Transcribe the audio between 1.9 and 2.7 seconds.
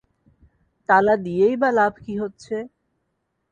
কী হচ্ছে?